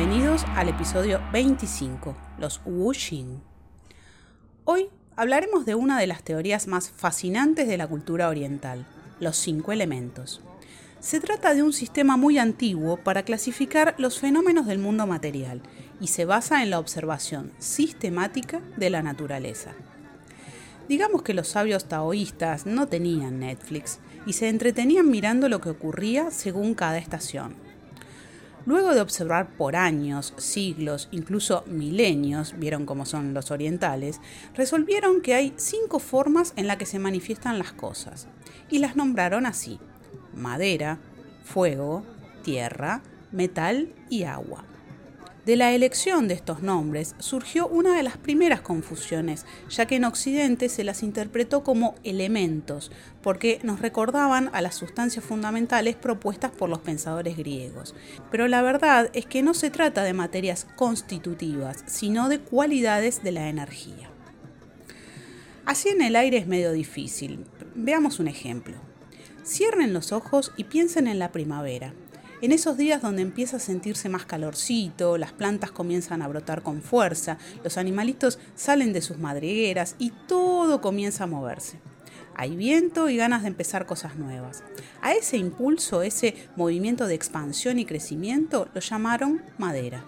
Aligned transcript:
Bienvenidos 0.00 0.46
al 0.56 0.70
episodio 0.70 1.20
25, 1.30 2.16
los 2.38 2.62
Wuxing. 2.64 3.42
Hoy 4.64 4.88
hablaremos 5.14 5.66
de 5.66 5.74
una 5.74 6.00
de 6.00 6.06
las 6.06 6.22
teorías 6.22 6.66
más 6.68 6.88
fascinantes 6.90 7.68
de 7.68 7.76
la 7.76 7.86
cultura 7.86 8.30
oriental, 8.30 8.86
los 9.20 9.36
cinco 9.36 9.72
elementos. 9.72 10.40
Se 11.00 11.20
trata 11.20 11.52
de 11.52 11.62
un 11.62 11.74
sistema 11.74 12.16
muy 12.16 12.38
antiguo 12.38 12.96
para 12.96 13.24
clasificar 13.24 13.94
los 13.98 14.18
fenómenos 14.18 14.64
del 14.64 14.78
mundo 14.78 15.06
material 15.06 15.60
y 16.00 16.06
se 16.06 16.24
basa 16.24 16.62
en 16.62 16.70
la 16.70 16.78
observación 16.78 17.52
sistemática 17.58 18.62
de 18.78 18.88
la 18.88 19.02
naturaleza. 19.02 19.74
Digamos 20.88 21.20
que 21.20 21.34
los 21.34 21.48
sabios 21.48 21.84
taoístas 21.84 22.64
no 22.64 22.86
tenían 22.86 23.40
Netflix 23.40 23.98
y 24.24 24.32
se 24.32 24.48
entretenían 24.48 25.10
mirando 25.10 25.50
lo 25.50 25.60
que 25.60 25.68
ocurría 25.68 26.30
según 26.30 26.72
cada 26.72 26.96
estación. 26.96 27.54
Luego 28.66 28.94
de 28.94 29.00
observar 29.00 29.56
por 29.56 29.74
años, 29.74 30.34
siglos, 30.36 31.08
incluso 31.12 31.64
milenios, 31.66 32.54
vieron 32.58 32.84
cómo 32.84 33.06
son 33.06 33.32
los 33.32 33.50
orientales, 33.50 34.20
resolvieron 34.54 35.22
que 35.22 35.34
hay 35.34 35.54
cinco 35.56 35.98
formas 35.98 36.52
en 36.56 36.66
las 36.66 36.76
que 36.76 36.86
se 36.86 36.98
manifiestan 36.98 37.58
las 37.58 37.72
cosas, 37.72 38.28
y 38.68 38.78
las 38.78 38.96
nombraron 38.96 39.46
así, 39.46 39.80
madera, 40.34 40.98
fuego, 41.42 42.04
tierra, 42.42 43.02
metal 43.32 43.94
y 44.10 44.24
agua. 44.24 44.64
De 45.46 45.56
la 45.56 45.72
elección 45.72 46.28
de 46.28 46.34
estos 46.34 46.60
nombres 46.62 47.14
surgió 47.18 47.66
una 47.66 47.96
de 47.96 48.02
las 48.02 48.18
primeras 48.18 48.60
confusiones, 48.60 49.46
ya 49.70 49.86
que 49.86 49.96
en 49.96 50.04
Occidente 50.04 50.68
se 50.68 50.84
las 50.84 51.02
interpretó 51.02 51.64
como 51.64 51.94
elementos, 52.04 52.92
porque 53.22 53.58
nos 53.62 53.80
recordaban 53.80 54.50
a 54.52 54.60
las 54.60 54.74
sustancias 54.74 55.24
fundamentales 55.24 55.96
propuestas 55.96 56.50
por 56.50 56.68
los 56.68 56.80
pensadores 56.80 57.38
griegos. 57.38 57.94
Pero 58.30 58.48
la 58.48 58.60
verdad 58.60 59.08
es 59.14 59.24
que 59.24 59.42
no 59.42 59.54
se 59.54 59.70
trata 59.70 60.04
de 60.04 60.12
materias 60.12 60.66
constitutivas, 60.76 61.84
sino 61.86 62.28
de 62.28 62.40
cualidades 62.40 63.22
de 63.22 63.32
la 63.32 63.48
energía. 63.48 64.10
Así 65.64 65.88
en 65.88 66.02
el 66.02 66.16
aire 66.16 66.36
es 66.36 66.46
medio 66.46 66.72
difícil. 66.72 67.46
Veamos 67.74 68.18
un 68.18 68.28
ejemplo. 68.28 68.76
Cierren 69.42 69.94
los 69.94 70.12
ojos 70.12 70.52
y 70.58 70.64
piensen 70.64 71.06
en 71.06 71.18
la 71.18 71.32
primavera. 71.32 71.94
En 72.42 72.52
esos 72.52 72.78
días 72.78 73.02
donde 73.02 73.20
empieza 73.20 73.58
a 73.58 73.60
sentirse 73.60 74.08
más 74.08 74.24
calorcito, 74.24 75.18
las 75.18 75.32
plantas 75.32 75.72
comienzan 75.72 76.22
a 76.22 76.28
brotar 76.28 76.62
con 76.62 76.80
fuerza, 76.80 77.36
los 77.62 77.76
animalitos 77.76 78.38
salen 78.54 78.94
de 78.94 79.02
sus 79.02 79.18
madrigueras 79.18 79.94
y 79.98 80.10
todo 80.26 80.80
comienza 80.80 81.24
a 81.24 81.26
moverse. 81.26 81.78
Hay 82.34 82.56
viento 82.56 83.10
y 83.10 83.18
ganas 83.18 83.42
de 83.42 83.48
empezar 83.48 83.84
cosas 83.84 84.16
nuevas. 84.16 84.64
A 85.02 85.12
ese 85.12 85.36
impulso, 85.36 86.00
ese 86.00 86.34
movimiento 86.56 87.06
de 87.06 87.14
expansión 87.14 87.78
y 87.78 87.84
crecimiento, 87.84 88.68
lo 88.72 88.80
llamaron 88.80 89.42
madera. 89.58 90.06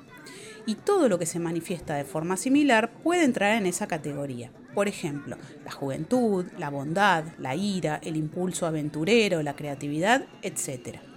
Y 0.65 0.77
todo 0.77 1.11
lo 1.11 1.19
que 1.19 1.27
se 1.27 1.39
manifiesta 1.39 1.97
de 1.97 2.05
forma 2.05 2.39
similar 2.39 2.93
puede 3.03 3.25
entrar 3.25 3.59
en 3.59 3.67
esa 3.67 3.87
categoría. 3.87 4.51
Por 4.75 4.89
ejemplo, 4.89 5.37
la 5.67 5.71
juventud, 5.71 6.47
la 6.57 6.71
bondad, 6.71 7.25
la 7.39 7.55
ira, 7.57 8.01
el 8.03 8.17
impulso 8.17 8.67
aventurero, 8.67 9.43
la 9.43 9.55
creatividad, 9.55 10.25
etc. 10.41 11.12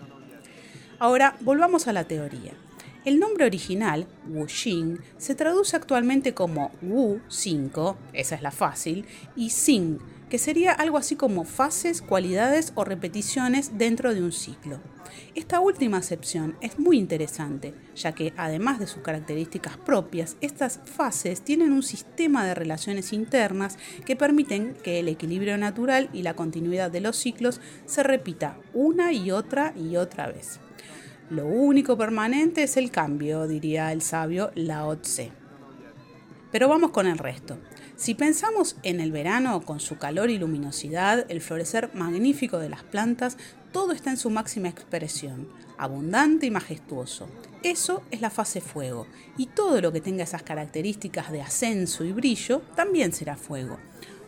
Ahora, 0.98 1.36
volvamos 1.42 1.88
a 1.88 1.94
la 1.94 2.06
teoría. 2.06 2.54
El 3.04 3.20
nombre 3.20 3.46
original, 3.46 4.08
Wu 4.30 4.48
Xing, 4.48 5.00
se 5.18 5.36
traduce 5.36 5.76
actualmente 5.76 6.34
como 6.34 6.72
Wu 6.82 7.20
5, 7.28 7.98
esa 8.14 8.36
es 8.36 8.42
la 8.42 8.52
fácil, 8.52 9.06
y 9.36 9.50
Xing, 9.50 10.00
que 10.30 10.40
sería 10.40 10.72
algo 10.72 10.98
así 10.98 11.18
como 11.18 11.44
fases, 11.44 12.02
cualidades 12.02 12.72
o 12.76 12.86
repeticiones 12.86 13.78
dentro 13.78 14.14
de 14.14 14.24
un 14.24 14.32
ciclo. 14.32 14.80
Esta 15.36 15.60
última 15.60 15.98
acepción 15.98 16.56
es 16.62 16.80
muy 16.80 16.98
interesante, 16.98 17.74
ya 17.96 18.14
que 18.14 18.34
además 18.38 18.80
de 18.80 18.88
sus 18.88 19.04
características 19.04 19.76
propias, 19.76 20.38
estas 20.40 20.80
fases 20.86 21.42
tienen 21.42 21.74
un 21.74 21.84
sistema 21.84 22.46
de 22.46 22.56
relaciones 22.56 23.12
internas 23.12 23.78
que 24.06 24.16
permiten 24.16 24.76
que 24.82 25.00
el 25.00 25.10
equilibrio 25.10 25.58
natural 25.58 26.10
y 26.14 26.22
la 26.22 26.36
continuidad 26.36 26.90
de 26.90 27.02
los 27.02 27.18
ciclos 27.18 27.60
se 27.86 28.02
repita 28.02 28.58
una 28.74 29.12
y 29.12 29.32
otra 29.32 29.74
y 29.76 29.98
otra 29.98 30.28
vez. 30.28 30.62
Lo 31.32 31.48
único 31.48 31.98
permanente 31.98 32.62
es 32.62 32.78
el 32.78 32.92
cambio, 32.92 33.48
diría 33.48 33.92
el 33.92 34.04
sabio 34.04 34.52
Lao 34.54 34.98
Tse. 34.98 35.32
Pero 36.52 36.70
vamos 36.70 36.92
con 36.92 37.08
el 37.08 37.18
resto. 37.18 37.58
Si 37.96 38.14
pensamos 38.14 38.78
en 38.84 39.00
el 39.00 39.12
verano 39.12 39.62
con 39.62 39.80
su 39.80 39.98
calor 39.98 40.30
y 40.30 40.38
luminosidad, 40.38 41.26
el 41.30 41.42
florecer 41.42 41.90
magnífico 41.96 42.60
de 42.60 42.70
las 42.70 42.84
plantas, 42.84 43.38
todo 43.72 43.92
está 43.92 44.12
en 44.12 44.18
su 44.18 44.30
máxima 44.30 44.70
expresión, 44.70 45.48
abundante 45.80 46.46
y 46.46 46.52
majestuoso. 46.52 47.28
Eso 47.64 48.04
es 48.12 48.22
la 48.22 48.30
fase 48.30 48.62
fuego, 48.62 49.08
y 49.36 49.48
todo 49.48 49.82
lo 49.82 49.92
que 49.92 50.02
tenga 50.02 50.26
esas 50.26 50.44
características 50.44 51.32
de 51.32 51.42
ascenso 51.42 52.04
y 52.04 52.12
brillo 52.12 52.62
también 52.76 53.14
será 53.14 53.36
fuego 53.36 53.80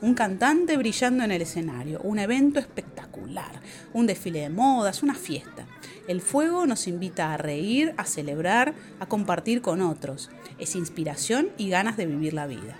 un 0.02 0.14
cantante 0.14 0.78
brillando 0.78 1.24
en 1.24 1.32
el 1.32 1.42
escenario, 1.42 2.00
un 2.02 2.20
evento 2.20 2.60
espectacular, 2.60 3.62
un 3.94 4.08
desfile 4.08 4.42
de 4.42 4.50
modas, 4.50 5.04
una 5.04 5.16
fiesta. 5.16 5.66
El 6.08 6.22
fuego 6.22 6.66
nos 6.66 6.88
invita 6.88 7.34
a 7.34 7.38
reír, 7.38 7.94
a 7.98 8.06
celebrar, 8.06 8.76
a 9.00 9.08
compartir 9.08 9.62
con 9.62 9.82
otros. 9.82 10.30
Es 10.60 10.76
inspiración 10.76 11.50
y 11.58 11.70
ganas 11.70 11.98
de 11.98 12.06
vivir 12.06 12.34
la 12.34 12.48
vida. 12.48 12.78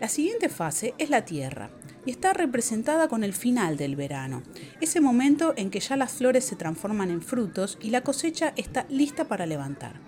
La 0.00 0.08
siguiente 0.08 0.48
fase 0.48 0.94
es 0.98 1.10
la 1.10 1.24
tierra 1.24 1.70
y 2.06 2.10
está 2.10 2.32
representada 2.32 3.08
con 3.08 3.24
el 3.24 3.34
final 3.34 3.76
del 3.76 3.96
verano, 3.96 4.42
ese 4.80 5.00
momento 5.00 5.54
en 5.56 5.70
que 5.70 5.80
ya 5.80 5.96
las 5.96 6.12
flores 6.12 6.44
se 6.44 6.56
transforman 6.56 7.10
en 7.10 7.20
frutos 7.20 7.78
y 7.82 7.90
la 7.90 8.02
cosecha 8.02 8.52
está 8.56 8.86
lista 8.88 9.26
para 9.26 9.46
levantar. 9.46 10.00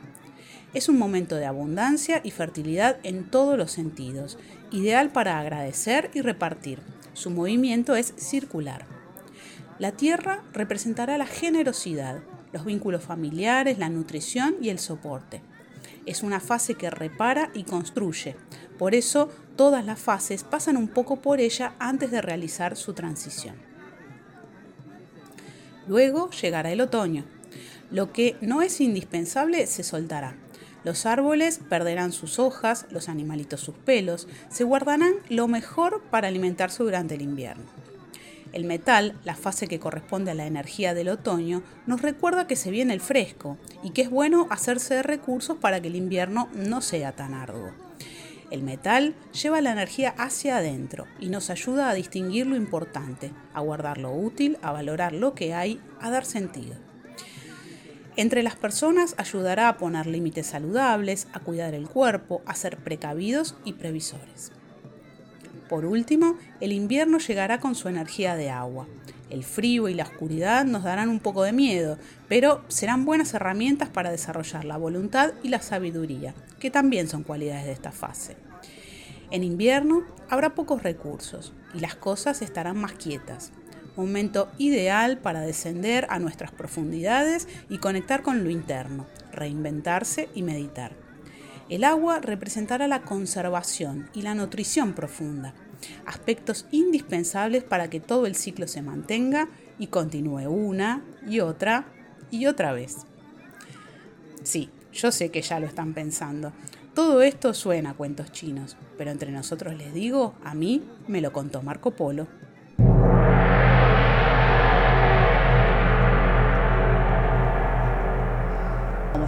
Es 0.73 0.89
un 0.89 0.99
momento 0.99 1.35
de 1.35 1.47
abundancia 1.47 2.21
y 2.23 2.31
fertilidad 2.31 2.99
en 3.03 3.25
todos 3.25 3.59
los 3.59 3.73
sentidos, 3.73 4.39
ideal 4.71 5.11
para 5.11 5.39
agradecer 5.39 6.11
y 6.15 6.21
repartir. 6.21 6.81
Su 7.13 7.31
movimiento 7.31 7.97
es 7.97 8.15
circular. 8.17 8.87
La 9.79 9.93
tierra 9.93 10.43
representará 10.53 11.19
la 11.19 11.27
generosidad, 11.27 12.21
los 12.53 12.65
vínculos 12.65 13.03
familiares, 13.03 13.79
la 13.79 13.89
nutrición 13.89 14.57
y 14.61 14.69
el 14.69 14.79
soporte. 14.79 15.43
Es 16.07 16.23
una 16.23 16.41
fase 16.41 16.75
que 16.75 16.91
repara 16.91 17.51
y 17.55 17.65
construye. 17.65 18.37
Por 18.79 18.95
eso 18.95 19.31
todas 19.57 19.85
las 19.85 19.99
fases 19.99 20.45
pasan 20.45 20.77
un 20.77 20.89
poco 20.89 21.17
por 21.21 21.41
ella 21.41 21.75
antes 21.79 22.11
de 22.11 22.23
realizar 22.23 22.77
su 22.77 22.95
transición. 22.95 23.57
Luego 25.87 26.31
llegará 26.31 26.71
el 26.71 26.81
otoño. 26.81 27.25
Lo 27.91 28.13
que 28.13 28.37
no 28.41 28.63
es 28.63 28.81
indispensable 28.81 29.67
se 29.67 29.83
soltará. 29.83 30.37
Los 30.83 31.05
árboles 31.05 31.61
perderán 31.69 32.13
sus 32.13 32.39
hojas, 32.39 32.87
los 32.91 33.09
animalitos 33.09 33.61
sus 33.61 33.75
pelos, 33.75 34.29
se 34.49 34.65
guardarán 34.65 35.13
lo 35.29 35.47
mejor 35.47 36.03
para 36.11 36.29
alimentarse 36.29 36.83
durante 36.83 37.17
el 37.17 37.23
invierno. 37.23 37.65
El 38.53 38.65
metal, 38.65 39.15
la 39.25 39.37
fase 39.37 39.69
que 39.69 39.79
corresponde 39.79 40.33
a 40.33 40.35
la 40.35 40.47
energía 40.47 40.93
del 40.93 41.09
otoño, 41.09 41.63
nos 41.87 42.03
recuerda 42.03 42.47
que 42.47 42.57
se 42.57 42.71
viene 42.71 42.95
el 42.95 43.01
fresco 43.01 43.59
y 43.85 43.91
que 43.91 44.03
es 44.03 44.11
bueno 44.11 44.49
hacerse 44.51 44.95
de 44.95 45.03
recursos 45.03 45.59
para 45.59 45.81
que 45.81 45.89
el 45.89 45.97
invierno 45.97 46.49
no 46.55 46.81
sea 46.81 47.13
tan 47.13 47.35
arduo. 47.35 47.71
El 48.51 48.65
metal 48.65 49.15
lleva 49.41 49.61
la 49.61 49.71
energía 49.71 50.15
hacia 50.19 50.57
adentro 50.57 51.07
y 51.21 51.29
nos 51.29 51.51
ayuda 51.51 51.89
a 51.89 51.95
distinguir 51.95 52.49
lo 52.49 52.57
importante, 52.57 53.31
a 53.55 53.61
guardar 53.61 53.99
lo 53.99 54.13
útil, 54.13 54.59
a 54.63 54.73
valorar 54.73 55.13
lo 55.13 55.35
que 55.35 55.55
hay, 55.55 55.81
a 56.01 56.11
dar 56.11 56.25
sentido. 56.25 56.90
Entre 58.17 58.43
las 58.43 58.57
personas 58.57 59.15
ayudará 59.19 59.69
a 59.69 59.77
poner 59.79 60.07
límites 60.07 60.49
saludables, 60.49 61.29
a 61.33 61.41
cuidar 61.41 61.75
el 61.75 61.89
cuerpo, 61.89 62.43
a 62.45 62.55
ser 62.55 62.77
precavidos 62.77 63.55
y 63.65 63.75
previsores. 63.75 64.53
Por 65.69 65.85
último, 65.85 66.37
el 66.61 66.73
invierno 66.73 67.19
llegará 67.19 67.61
con 67.61 67.77
su 67.77 67.89
energía 67.89 68.35
de 68.35 68.51
agua. 68.51 68.89
El 69.31 69.45
frío 69.45 69.89
y 69.89 69.95
la 69.95 70.03
oscuridad 70.03 70.65
nos 70.65 70.83
darán 70.83 71.09
un 71.09 71.21
poco 71.21 71.45
de 71.45 71.53
miedo, 71.53 71.97
pero 72.29 72.65
serán 72.67 73.05
buenas 73.05 73.33
herramientas 73.35 73.89
para 73.89 74.11
desarrollar 74.11 74.65
la 74.65 74.77
voluntad 74.77 75.33
y 75.45 75.49
la 75.49 75.63
sabiduría, 75.63 76.35
que 76.59 76.73
también 76.73 77.07
son 77.07 77.23
cualidades 77.23 77.67
de 77.67 77.73
esta 77.73 77.93
fase. 77.93 78.37
En 79.31 79.45
invierno 79.45 80.03
habrá 80.29 80.57
pocos 80.57 80.83
recursos 80.83 81.53
y 81.73 81.79
las 81.79 81.95
cosas 81.95 82.43
estarán 82.43 82.77
más 82.77 82.95
quietas 82.95 83.53
momento 83.97 84.49
ideal 84.59 85.19
para 85.19 85.41
descender 85.41 86.07
a 86.11 86.19
nuestras 86.19 86.51
profundidades 86.53 87.49
y 87.69 87.79
conectar 87.79 88.23
con 88.23 88.45
lo 88.45 88.51
interno, 88.51 89.07
reinventarse 89.33 90.29
y 90.35 90.43
meditar. 90.43 90.93
El 91.69 91.85
agua 91.85 92.19
representará 92.21 92.89
la 92.89 93.03
conservación 93.03 94.11
y 94.13 94.23
la 94.23 94.35
nutrición 94.35 94.93
profunda, 94.93 95.55
aspectos 96.05 96.67
indispensables 96.73 97.63
para 97.63 97.89
que 97.89 98.01
todo 98.01 98.27
el 98.27 98.35
ciclo 98.35 98.67
se 98.67 98.83
mantenga 98.83 99.49
y 99.79 99.87
continúe 99.87 100.49
una 100.49 101.05
y 101.27 101.41
otra 101.41 101.87
y 102.31 102.47
otra 102.47 102.73
vez. 102.73 102.99
Sí, 104.43 104.71
yo 104.93 105.13
sé 105.13 105.31
que 105.31 105.43
ya 105.43 105.61
lo 105.61 105.67
están 105.67 105.95
pensando. 105.95 106.53
Todo 106.95 107.23
esto 107.23 107.55
suena 107.55 107.91
a 107.91 107.95
cuentos 107.95 108.33
chinos, 108.33 108.77
pero 108.99 109.11
entre 109.13 109.31
nosotros 109.31 109.75
les 109.77 109.95
digo, 109.95 110.35
a 110.43 110.55
mí 110.55 110.83
me 111.07 111.21
lo 111.21 111.33
contó 111.33 111.63
Marco 111.63 111.93
Polo. 111.93 112.27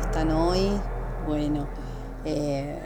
Están 0.03 0.33
hoy? 0.33 0.69
Bueno, 1.27 1.69
eh, 2.25 2.79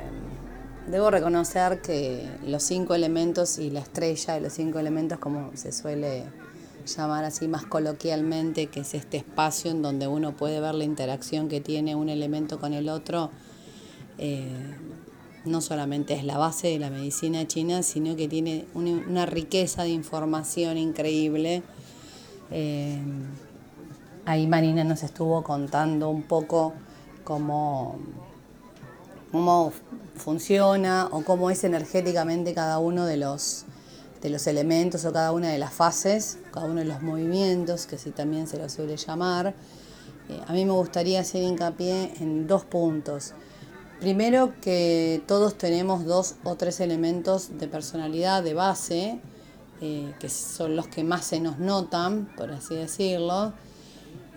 debo 0.86 1.10
reconocer 1.10 1.80
que 1.80 2.28
los 2.44 2.62
cinco 2.62 2.94
elementos 2.94 3.58
y 3.58 3.70
la 3.70 3.80
estrella 3.80 4.34
de 4.34 4.40
los 4.40 4.52
cinco 4.52 4.78
elementos, 4.78 5.18
como 5.18 5.50
se 5.54 5.72
suele 5.72 6.24
llamar 6.86 7.24
así 7.24 7.48
más 7.48 7.64
coloquialmente, 7.64 8.66
que 8.66 8.80
es 8.80 8.94
este 8.94 9.16
espacio 9.16 9.70
en 9.70 9.82
donde 9.82 10.06
uno 10.06 10.36
puede 10.36 10.60
ver 10.60 10.74
la 10.74 10.84
interacción 10.84 11.48
que 11.48 11.60
tiene 11.60 11.94
un 11.94 12.08
elemento 12.08 12.60
con 12.60 12.74
el 12.74 12.88
otro, 12.88 13.30
eh, 14.18 14.76
no 15.44 15.60
solamente 15.60 16.14
es 16.14 16.24
la 16.24 16.38
base 16.38 16.68
de 16.68 16.78
la 16.78 16.90
medicina 16.90 17.46
china, 17.46 17.82
sino 17.82 18.14
que 18.14 18.28
tiene 18.28 18.66
una, 18.74 19.26
riqueza 19.26 19.84
de 19.84 19.90
información 19.90 20.76
increíble. 20.76 21.62
Eh, 22.50 23.00
ahí 24.26 24.46
Marina 24.46 24.84
nos 24.84 25.02
estuvo 25.02 25.42
contando 25.42 26.10
un 26.10 26.22
poco 26.22 26.74
cómo, 27.26 27.96
cómo 29.32 29.73
funciona 30.14 31.08
o 31.11 31.25
cómo 31.25 31.50
es 31.50 31.64
energéticamente 31.64 32.55
cada 32.55 32.78
uno 32.78 33.05
de 33.05 33.17
los, 33.17 33.64
de 34.23 34.31
los 34.31 34.46
elementos 34.46 35.05
o 35.05 35.12
cada 35.12 35.32
una 35.32 35.49
de 35.49 35.58
las 35.58 35.75
fases, 35.75 36.38
cada 36.52 36.67
uno 36.67 36.76
de 36.76 36.87
los 36.87 37.02
movimientos, 37.02 37.87
que 37.87 37.96
así 37.96 38.12
también 38.12 38.46
se 38.46 38.58
lo 38.58 38.69
suele 38.69 38.96
llamar. 38.96 39.55
Eh, 40.28 40.40
a 40.46 40.52
mí 40.52 40.64
me 40.64 40.70
gustaría 40.70 41.20
hacer 41.20 41.43
hincapié 41.43 42.14
en 42.20 42.46
dos 42.46 42.64
puntos. 42.64 43.34
Primero 43.99 44.52
que 44.61 45.20
todos 45.26 45.58
tenemos 45.58 46.05
dos 46.05 46.37
o 46.44 46.55
tres 46.55 46.78
elementos 46.78 47.58
de 47.58 47.67
personalidad 47.67 48.44
de 48.44 48.55
base, 48.55 49.19
eh, 49.81 50.14
que 50.20 50.28
son 50.28 50.76
los 50.76 50.87
que 50.87 51.02
más 51.02 51.25
se 51.25 51.40
nos 51.40 51.58
notan, 51.58 52.32
por 52.37 52.52
así 52.52 52.76
decirlo, 52.76 53.52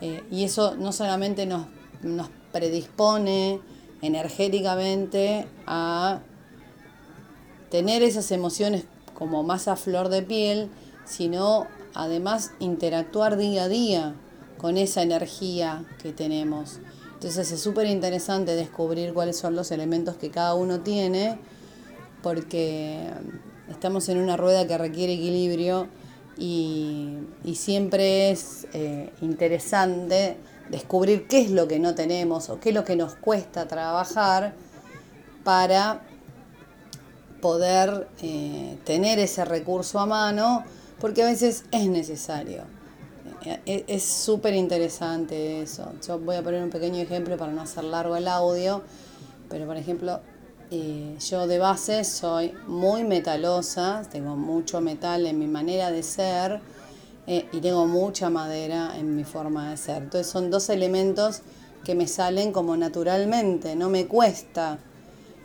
eh, 0.02 0.24
y 0.32 0.44
eso 0.44 0.76
no 0.76 0.92
solamente 0.92 1.46
nos, 1.46 1.68
nos 2.02 2.30
predispone 2.52 3.62
energéticamente 4.02 5.48
a 5.68 6.22
tener 7.70 8.02
esas 8.04 8.32
emociones 8.32 8.86
como 9.14 9.44
más 9.44 9.68
a 9.68 9.76
flor 9.76 10.10
de 10.10 10.22
piel, 10.22 10.70
sino 11.06 11.68
además 11.94 12.52
interactuar 12.60 13.38
día 13.38 13.64
a 13.64 13.68
día 13.68 14.16
con 14.58 14.78
esa 14.78 15.02
energía 15.02 15.86
que 16.02 16.14
tenemos. 16.14 16.80
Entonces 17.16 17.52
es 17.52 17.62
súper 17.62 17.88
interesante 17.88 18.56
descubrir 18.56 19.14
cuáles 19.14 19.38
son 19.38 19.56
los 19.56 19.72
elementos 19.72 20.16
que 20.16 20.30
cada 20.30 20.56
uno 20.56 20.80
tiene, 20.80 21.38
porque 22.24 23.10
estamos 23.70 24.08
en 24.10 24.20
una 24.20 24.38
rueda 24.38 24.66
que 24.68 24.78
requiere 24.78 25.14
equilibrio 25.14 25.88
y, 26.38 27.18
siempre 27.54 28.32
es 28.32 28.68
eh, 28.74 29.12
interesante 29.22 30.38
descubrir 30.70 31.28
qué 31.28 31.42
es 31.42 31.52
lo 31.52 31.68
que 31.68 31.80
no 31.80 31.96
tenemos 31.96 32.50
o 32.50 32.60
qué 32.60 32.70
es 32.70 32.76
lo 32.76 32.84
que 32.84 32.96
nos 32.96 33.16
cuesta 33.16 33.68
trabajar 33.68 34.54
para 35.44 36.02
poder 37.42 38.08
eh, 38.22 38.78
tener 38.84 39.20
ese 39.20 39.46
recurso 39.46 40.00
a 40.00 40.06
mano, 40.06 40.64
porque 41.00 41.24
a 41.24 41.26
veces 41.26 41.64
es 41.72 41.88
necesario. 41.88 42.64
Eh, 43.46 43.86
es 43.88 44.04
súper 44.04 44.54
interesante 44.54 45.62
eso. 45.62 45.94
Yo 46.06 46.20
voy 46.20 46.36
a 46.36 46.44
poner 46.44 46.62
un 46.62 46.70
pequeño 46.70 47.02
ejemplo 47.02 47.38
para 47.38 47.52
no 47.52 47.62
hacer 47.62 47.86
largo 47.86 48.16
el 48.16 48.28
audio, 48.28 48.84
pero 49.50 49.66
por 49.66 49.78
ejemplo, 49.78 50.20
eh, 50.72 51.16
yo 51.20 51.48
de 51.48 51.58
base 51.58 52.04
soy 52.04 52.54
muy 52.68 53.04
metalosa, 53.04 54.04
tengo 54.12 54.36
mucho 54.36 54.82
metal 54.82 55.26
en 55.26 55.40
mi 55.40 55.48
manera 55.48 55.90
de 55.90 56.04
ser 56.04 56.60
eh, 57.30 57.48
y 57.54 57.62
tengo 57.62 57.88
mucha 57.88 58.30
madera 58.30 58.98
en 58.98 59.16
mi 59.16 59.24
forma 59.24 59.70
de 59.70 59.78
ser. 59.78 60.04
Entonces 60.04 60.28
son 60.28 60.52
dos 60.52 60.68
elementos 60.70 61.44
que 61.86 61.96
me 61.96 62.08
salen 62.08 62.52
como 62.52 62.76
naturalmente, 62.76 63.78
no 63.78 63.90
me 63.90 64.06
cuesta 64.06 64.80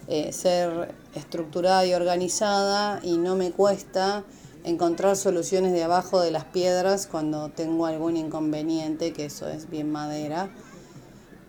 ser 0.07 0.95
estructurada 1.15 1.87
y 1.87 1.95
organizada 1.95 3.01
y 3.03 3.17
no 3.17 3.37
me 3.37 3.53
cuesta 3.53 4.25
encontrar 4.65 5.17
soluciones 5.17 5.73
de 5.73 5.85
abajo 5.85 6.21
de 6.21 6.31
las 6.31 6.45
piedras 6.45 7.07
cuando 7.07 7.51
tengo 7.51 7.87
algún 7.87 8.17
inconveniente, 8.17 9.13
que 9.13 9.27
eso 9.27 9.49
es 9.49 9.69
bien 9.71 9.93
madera. 9.93 10.49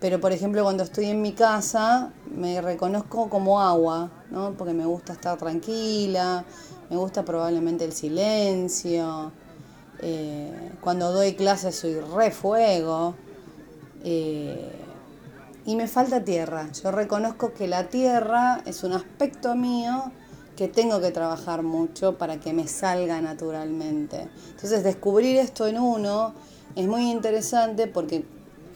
Pero 0.00 0.20
por 0.20 0.32
ejemplo 0.32 0.62
cuando 0.62 0.82
estoy 0.82 1.06
en 1.06 1.22
mi 1.22 1.32
casa 1.32 2.12
me 2.30 2.60
reconozco 2.60 3.30
como 3.30 3.60
agua, 3.60 4.10
¿no? 4.30 4.52
porque 4.52 4.74
me 4.74 4.84
gusta 4.84 5.14
estar 5.14 5.38
tranquila, 5.38 6.44
me 6.90 6.96
gusta 6.96 7.24
probablemente 7.24 7.84
el 7.84 7.92
silencio. 7.92 9.32
Eh, 10.00 10.72
cuando 10.80 11.12
doy 11.12 11.34
clases 11.34 11.76
soy 11.76 11.94
re 12.00 12.30
fuego. 12.30 13.14
Eh, 14.04 14.72
y 15.66 15.74
me 15.74 15.88
falta 15.88 16.22
tierra. 16.22 16.70
Yo 16.82 16.92
reconozco 16.92 17.52
que 17.52 17.66
la 17.66 17.88
tierra 17.88 18.62
es 18.66 18.84
un 18.84 18.92
aspecto 18.92 19.56
mío 19.56 20.12
que 20.56 20.68
tengo 20.68 21.00
que 21.00 21.10
trabajar 21.10 21.62
mucho 21.62 22.16
para 22.16 22.38
que 22.38 22.52
me 22.52 22.68
salga 22.68 23.20
naturalmente. 23.20 24.28
Entonces 24.50 24.84
descubrir 24.84 25.36
esto 25.36 25.66
en 25.66 25.78
uno 25.78 26.34
es 26.76 26.86
muy 26.86 27.10
interesante 27.10 27.88
porque 27.88 28.24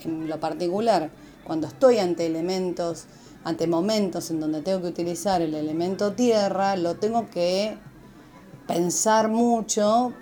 en 0.05 0.29
lo 0.29 0.41
particular, 0.41 1.11
cuando 1.45 1.69
estoy 1.69 1.99
ante 1.99 2.27
elementos, 2.27 3.07
ante 3.45 3.67
momentos 3.67 4.31
en 4.31 4.41
donde 4.41 4.61
tengo 4.61 4.83
que 4.83 4.89
utilizar 4.89 5.41
el 5.43 5.55
elemento 5.55 6.13
tierra, 6.13 6.77
lo 6.77 6.97
tengo 6.97 7.31
que 7.31 7.79
pensar 8.67 9.29
mucho 9.29 10.13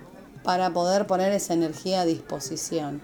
para 0.43 0.71
poder 0.71 1.07
poner 1.07 1.31
esa 1.31 1.53
energía 1.53 2.01
a 2.01 2.05
disposición. 2.05 3.01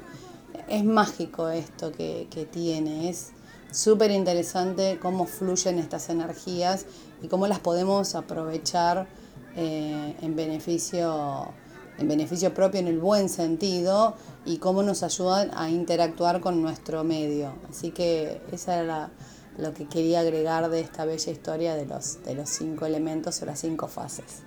Es 0.67 0.83
mágico 0.83 1.49
esto 1.49 1.91
que, 1.91 2.27
que 2.31 2.45
tiene, 2.45 3.09
es 3.09 3.31
súper 3.71 4.11
interesante 4.11 4.97
cómo 5.01 5.25
fluyen 5.25 5.79
estas 5.79 6.09
energías 6.09 6.85
y 7.21 7.27
cómo 7.27 7.47
las 7.47 7.59
podemos 7.59 8.15
aprovechar 8.15 9.07
eh, 9.55 10.15
en, 10.21 10.35
beneficio, 10.35 11.53
en 11.97 12.07
beneficio 12.07 12.53
propio 12.53 12.79
en 12.79 12.87
el 12.87 12.99
buen 12.99 13.29
sentido 13.29 14.15
y 14.45 14.57
cómo 14.57 14.83
nos 14.83 15.03
ayudan 15.03 15.51
a 15.55 15.69
interactuar 15.69 16.41
con 16.41 16.61
nuestro 16.61 17.03
medio. 17.03 17.53
Así 17.69 17.91
que 17.91 18.41
esa 18.51 18.81
era 18.81 19.11
lo 19.57 19.73
que 19.73 19.87
quería 19.87 20.21
agregar 20.21 20.69
de 20.69 20.81
esta 20.81 21.05
bella 21.05 21.31
historia 21.31 21.75
de 21.75 21.85
los, 21.85 22.23
de 22.23 22.35
los 22.35 22.49
cinco 22.49 22.85
elementos 22.85 23.41
o 23.41 23.45
las 23.45 23.59
cinco 23.59 23.87
fases. 23.87 24.43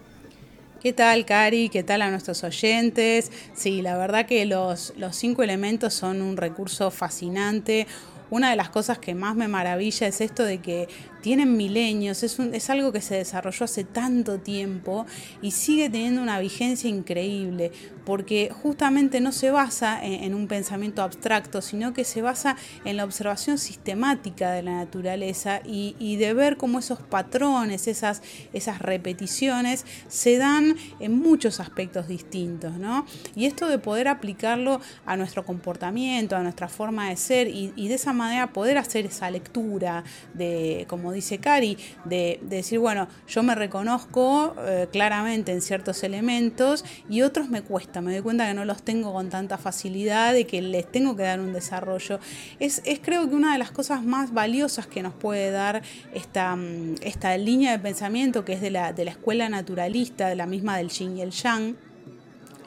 ¿Qué 0.81 0.93
tal, 0.93 1.25
Cari? 1.27 1.71
¿Qué 1.71 1.83
tal 1.83 2.03
a 2.03 2.11
nuestros 2.11 2.45
oyentes? 2.45 3.33
Sí, 3.53 3.83
la 3.83 3.97
verdad 3.97 4.27
que 4.27 4.47
los, 4.47 4.93
los 4.97 5.17
cinco 5.17 5.43
elementos 5.43 5.93
son 5.93 6.23
un 6.23 6.37
recurso 6.37 6.93
fascinante, 6.93 7.89
una 8.31 8.51
de 8.51 8.57
las 8.57 8.69
cosas 8.69 8.99
que 8.99 9.17
más 9.17 9.35
me 9.35 9.49
maravilla 9.49 10.07
es 10.07 10.21
esto 10.21 10.45
de 10.45 10.59
que 10.59 10.89
tienen 11.21 11.57
milenios, 11.57 12.23
es, 12.23 12.39
es 12.39 12.71
algo 12.71 12.93
que 12.93 13.01
se 13.01 13.17
desarrolló 13.17 13.65
hace 13.65 13.85
tanto 13.85 14.39
tiempo 14.39 15.07
y 15.43 15.53
sigue 15.53 15.91
teniendo 15.91 16.23
una 16.23 16.39
vigencia 16.41 16.89
increíble, 16.89 17.73
porque 18.05 18.51
justamente 18.63 19.21
no 19.21 19.33
se 19.33 19.51
basa 19.51 20.03
en, 20.03 20.35
un 20.35 20.47
pensamiento 20.47 21.03
abstracto, 21.03 21.61
sino 21.61 21.93
que 21.93 22.05
se 22.05 22.23
basa 22.23 22.57
en 22.85 22.97
la 22.97 23.05
observación 23.05 23.59
sistemática 23.59 24.51
de 24.53 24.63
la 24.63 24.73
naturaleza 24.73 25.61
y, 25.65 26.17
de 26.17 26.33
ver 26.33 26.57
cómo 26.57 26.79
esos 26.79 27.01
patrones, 27.01 27.87
esas, 27.87 28.23
esas 28.55 28.79
repeticiones 28.79 29.85
se 30.09 30.39
dan 30.39 30.77
en 31.01 31.19
muchos 31.19 31.61
aspectos 31.61 32.09
distintos, 32.09 32.79
¿no? 32.79 33.05
Y 33.37 33.45
esto 33.45 33.69
de 33.69 33.79
poder 33.79 34.09
aplicarlo 34.09 34.81
a 35.05 35.17
nuestro 35.17 35.45
comportamiento, 35.45 36.35
a 36.35 36.43
nuestra 36.43 36.69
forma 36.69 37.11
de 37.11 37.17
ser 37.17 37.49
y, 37.49 37.73
y 37.77 37.89
de 37.89 37.95
esa 37.95 38.15
manera 38.15 38.53
poder 38.53 38.79
hacer 38.79 39.05
esa 39.05 39.31
lectura 39.31 40.03
de, 40.33 40.87
como 40.89 41.08
dice 41.13 41.39
Cari, 41.39 41.77
de, 42.05 42.41
decir, 42.43 42.79
bueno, 42.79 43.09
yo 43.27 43.43
me 43.43 43.55
reconozco 43.55 44.55
eh, 44.61 44.89
claramente 44.91 45.53
en 45.53 45.61
ciertos 45.61 46.03
elementos 46.03 46.85
y 47.09 47.23
otros 47.23 47.49
me 47.49 47.63
cuesta, 47.63 48.01
me 48.01 48.13
doy 48.13 48.23
cuenta 48.23 48.47
que 48.47 48.55
no 48.55 48.65
los 48.65 48.83
tengo 48.83 49.13
con 49.13 49.29
tanta 49.31 49.59
facilidad 49.59 50.35
y 50.35 50.45
que 50.45 50.63
les 50.63 50.91
tengo 50.91 51.17
que 51.17 51.23
dar 51.23 51.41
un 51.41 51.53
desarrollo. 51.53 52.21
Es, 52.59 52.83
creo 53.03 53.29
que 53.29 53.35
una 53.35 53.53
de 53.53 53.59
las 53.59 53.71
cosas 53.71 54.05
más 54.05 54.33
valiosas 54.33 54.87
que 54.87 55.03
nos 55.03 55.15
puede 55.15 55.51
dar 55.51 55.83
esta, 56.15 56.57
mm, 56.57 56.97
esta 57.03 57.37
línea 57.37 57.73
de 57.73 57.79
pensamiento 57.79 58.45
que 58.45 58.55
es 58.55 58.61
de 58.61 58.71
la, 58.71 58.93
de 58.93 59.05
la 59.05 59.13
escuela 59.13 59.49
naturalista, 59.49 60.29
de 60.29 60.37
la 60.37 60.47
misma 60.47 60.77
del 60.77 60.91
yin 60.91 61.17
y 61.17 61.23
el 61.23 61.31
yang, 61.31 61.77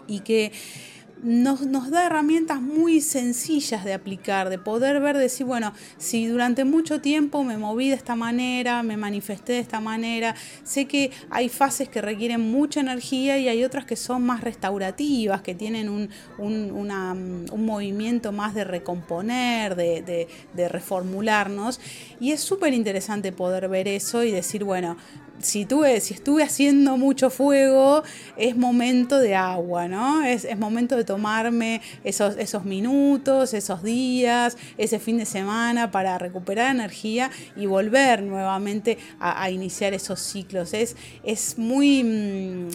y 0.07 0.19
que 0.21 0.51
nos, 1.23 1.61
nos, 1.61 1.91
da 1.91 2.05
herramientas 2.05 2.61
muy 2.61 3.01
sencillas 3.01 3.85
de 3.85 3.93
aplicar, 3.93 4.49
de 4.49 4.57
poder 4.57 4.99
ver, 4.99 5.17
decir, 5.17 5.45
bueno, 5.45 5.73
si 5.97 6.25
durante 6.25 6.65
mucho 6.65 7.01
tiempo 7.01 7.43
me 7.43 7.57
moví 7.57 7.89
de 7.89 7.95
esta 7.95 8.15
manera, 8.15 8.81
me 8.83 8.97
manifesté 8.97 9.53
de 9.53 9.59
esta 9.59 9.79
manera, 9.79 10.35
sé 10.63 10.85
que 10.85 11.11
hay 11.29 11.49
fases 11.49 11.89
que 11.89 12.01
requieren 12.01 12.41
mucha 12.41 12.79
energía 12.79 13.37
y 13.37 13.47
hay 13.49 13.63
otras 13.63 13.85
que 13.85 13.95
son 13.95 14.23
más 14.23 14.41
restaurativas, 14.41 15.41
que 15.41 15.53
tienen 15.53 15.89
un, 15.89 16.09
un, 16.37 16.71
un 17.51 17.65
movimiento 17.65 18.31
más 18.31 18.53
de 18.53 18.63
recomponer, 18.63 19.75
de, 19.75 20.01
de, 20.01 20.27
de 20.53 20.69
reformularnos. 20.69 21.79
Y 22.19 22.31
es 22.31 22.41
súper 22.41 22.73
interesante 22.73 23.31
poder 23.31 23.69
ver 23.69 23.87
eso 23.87 24.23
y 24.23 24.31
decir, 24.31 24.63
bueno, 24.63 24.97
si, 25.41 25.65
tuve, 25.65 25.99
si 26.01 26.13
estuve 26.13 26.43
haciendo 26.43 26.97
mucho 26.97 27.29
fuego, 27.29 28.03
es 28.37 28.55
momento 28.55 29.19
de 29.19 29.35
agua, 29.35 29.87
¿no? 29.87 30.23
Es, 30.23 30.47
momento 30.57 30.95
de 30.95 31.03
tomarme 31.03 31.81
esos, 32.03 32.37
esos 32.37 32.65
minutos, 32.65 33.53
esos 33.53 33.83
días, 33.83 34.57
ese 34.77 34.99
fin 34.99 35.17
de 35.17 35.25
semana 35.25 35.91
para 35.91 36.17
recuperar 36.17 36.71
energía 36.71 37.31
y 37.55 37.65
volver 37.65 38.21
nuevamente 38.23 38.97
a, 39.19 39.49
iniciar 39.49 39.93
esos 39.93 40.19
ciclos. 40.19 40.73
Es, 40.73 40.95
es 41.23 41.57
muy... 41.57 42.03
Mm, 42.03 42.69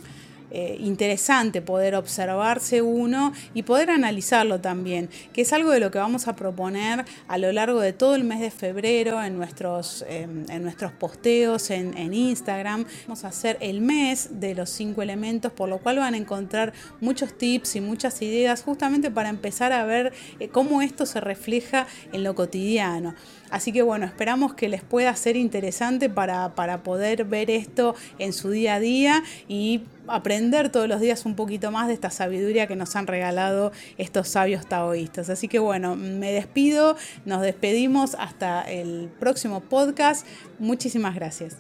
eh, 0.58 0.78
interesante 0.80 1.60
poder 1.60 1.94
observarse 1.96 2.80
uno 2.80 3.34
y 3.52 3.64
poder 3.64 3.90
analizarlo 3.90 4.58
también, 4.58 5.10
que 5.34 5.42
es 5.42 5.52
algo 5.52 5.70
de 5.70 5.80
lo 5.80 5.90
que 5.90 5.98
vamos 5.98 6.28
a 6.28 6.34
proponer 6.34 7.04
a 7.28 7.36
lo 7.36 7.52
largo 7.52 7.78
de 7.78 7.92
todo 7.92 8.14
el 8.14 8.24
mes 8.24 8.40
de 8.40 8.50
febrero 8.50 9.22
en 9.22 9.36
nuestros, 9.36 10.02
em, 10.08 10.46
en 10.48 10.62
nuestros 10.62 10.92
posteos 10.92 11.68
en, 11.68 12.14
Instagram. 12.14 12.86
Vamos 13.02 13.24
a 13.24 13.28
hacer 13.28 13.58
el 13.60 13.82
mes 13.82 14.40
de 14.40 14.54
los 14.54 14.70
cinco 14.70 15.02
elementos, 15.02 15.52
por 15.52 15.68
lo 15.68 15.76
cual 15.76 15.98
van 15.98 16.14
a 16.14 16.16
encontrar 16.16 16.72
muchos 17.02 17.36
tips 17.36 17.76
y 17.76 17.82
muchas 17.82 18.22
ideas 18.22 18.62
justamente 18.62 19.10
para 19.10 19.28
empezar 19.28 19.74
a 19.74 19.84
ver 19.84 20.14
eh, 20.40 20.48
cómo 20.48 20.80
esto 20.80 21.04
se 21.04 21.20
refleja 21.20 21.86
en 22.14 22.24
lo 22.24 22.34
cotidiano. 22.34 23.14
Así 23.50 23.72
que 23.72 23.82
bueno, 23.82 24.06
esperamos 24.06 24.54
que 24.54 24.68
les 24.68 24.82
pueda 24.82 25.14
ser 25.16 25.36
interesante 25.36 26.10
para, 26.10 26.54
para 26.54 26.82
poder 26.82 27.24
ver 27.24 27.50
esto 27.50 27.94
en 28.18 28.32
su 28.32 28.50
día 28.50 28.74
a 28.74 28.80
día 28.80 29.22
y 29.48 29.82
aprender 30.08 30.70
todos 30.70 30.88
los 30.88 31.00
días 31.00 31.26
un 31.26 31.34
poquito 31.34 31.70
más 31.70 31.88
de 31.88 31.94
esta 31.94 32.10
sabiduría 32.10 32.66
que 32.66 32.76
nos 32.76 32.96
han 32.96 33.06
regalado 33.06 33.72
estos 33.98 34.28
sabios 34.28 34.66
taoístas. 34.66 35.30
Así 35.30 35.48
que 35.48 35.58
bueno, 35.58 35.96
me 35.96 36.32
despido, 36.32 36.96
nos 37.24 37.42
despedimos 37.42 38.14
hasta 38.16 38.62
el 38.62 39.10
próximo 39.18 39.60
podcast. 39.60 40.26
Muchísimas 40.58 41.14
gracias. 41.14 41.56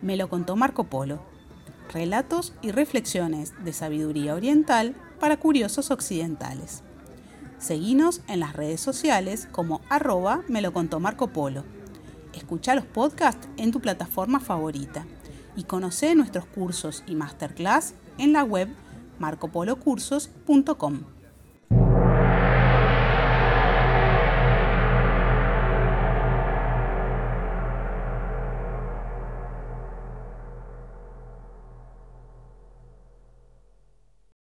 Me 0.00 0.16
lo 0.16 0.28
contó 0.28 0.56
Marco 0.56 0.84
Polo. 0.84 1.22
Relatos 1.92 2.54
y 2.62 2.70
reflexiones 2.70 3.52
de 3.64 3.72
sabiduría 3.72 4.34
oriental 4.34 4.94
para 5.20 5.36
curiosos 5.36 5.90
occidentales. 5.90 6.82
Seguinos 7.62 8.22
en 8.26 8.40
las 8.40 8.54
redes 8.56 8.80
sociales 8.80 9.48
como 9.52 9.82
arroba 9.88 10.42
me 10.48 10.62
lo 10.62 10.72
contó 10.72 10.98
Marco 10.98 11.28
Polo. 11.28 11.62
Escucha 12.34 12.74
los 12.74 12.84
podcasts 12.84 13.48
en 13.56 13.70
tu 13.70 13.78
plataforma 13.78 14.40
favorita 14.40 15.06
y 15.54 15.62
conoce 15.62 16.16
nuestros 16.16 16.44
cursos 16.44 17.04
y 17.06 17.14
masterclass 17.14 17.94
en 18.18 18.32
la 18.32 18.42
web 18.42 18.68
marcopolocursos.com. 19.20 21.02